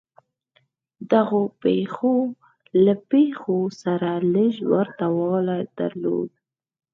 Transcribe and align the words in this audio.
دغو 1.11 1.41
پېښو 1.61 2.15
له 2.83 2.93
پېښو 3.11 3.57
سره 3.83 4.09
لږ 4.33 4.55
ورته 4.73 5.05
والی 5.17 5.61
درلود. 5.77 6.31